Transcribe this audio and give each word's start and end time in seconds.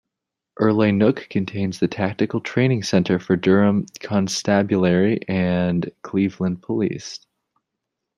Urlay 0.59 0.91
Nook 0.91 1.27
contains 1.29 1.77
the 1.77 1.87
Tactical 1.87 2.41
Training 2.41 2.81
Centre 2.81 3.19
for 3.19 3.35
Durham 3.35 3.85
Constabulary 3.99 5.19
and 5.27 5.91
Cleveland 6.01 6.63
Police. 6.63 7.19